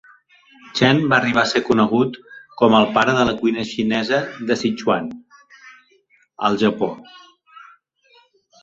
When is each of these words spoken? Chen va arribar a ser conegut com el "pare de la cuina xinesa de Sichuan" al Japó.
Chen 0.77 1.01
va 1.11 1.17
arribar 1.17 1.41
a 1.41 1.49
ser 1.51 1.61
conegut 1.67 2.17
com 2.61 2.77
el 2.79 2.89
"pare 2.97 3.15
de 3.19 3.27
la 3.31 3.37
cuina 3.43 3.67
xinesa 3.73 4.23
de 4.49 4.59
Sichuan" 4.63 5.13
al 6.49 6.61
Japó. 6.65 6.93